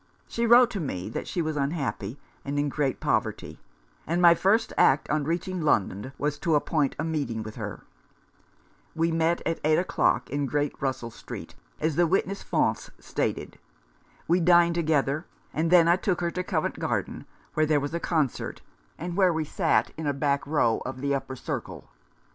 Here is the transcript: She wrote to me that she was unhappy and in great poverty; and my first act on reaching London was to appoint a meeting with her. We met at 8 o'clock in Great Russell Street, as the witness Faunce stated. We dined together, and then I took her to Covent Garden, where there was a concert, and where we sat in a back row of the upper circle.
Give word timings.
She 0.27 0.47
wrote 0.47 0.71
to 0.71 0.79
me 0.79 1.09
that 1.09 1.27
she 1.27 1.43
was 1.43 1.55
unhappy 1.55 2.17
and 2.43 2.57
in 2.57 2.69
great 2.69 2.99
poverty; 2.99 3.59
and 4.07 4.19
my 4.19 4.33
first 4.33 4.73
act 4.75 5.07
on 5.11 5.25
reaching 5.25 5.61
London 5.61 6.11
was 6.17 6.39
to 6.39 6.55
appoint 6.55 6.95
a 6.97 7.03
meeting 7.03 7.43
with 7.43 7.53
her. 7.55 7.81
We 8.95 9.11
met 9.11 9.43
at 9.45 9.59
8 9.63 9.77
o'clock 9.77 10.27
in 10.31 10.47
Great 10.47 10.73
Russell 10.81 11.11
Street, 11.11 11.53
as 11.79 11.97
the 11.97 12.07
witness 12.07 12.41
Faunce 12.41 12.89
stated. 12.97 13.59
We 14.27 14.39
dined 14.39 14.73
together, 14.73 15.27
and 15.53 15.69
then 15.69 15.87
I 15.87 15.97
took 15.97 16.19
her 16.21 16.31
to 16.31 16.43
Covent 16.43 16.79
Garden, 16.79 17.27
where 17.53 17.67
there 17.67 17.79
was 17.79 17.93
a 17.93 17.99
concert, 17.99 18.63
and 18.97 19.15
where 19.15 19.31
we 19.31 19.45
sat 19.45 19.91
in 19.97 20.07
a 20.07 20.13
back 20.13 20.47
row 20.47 20.81
of 20.83 21.01
the 21.01 21.13
upper 21.13 21.35
circle. 21.35 21.91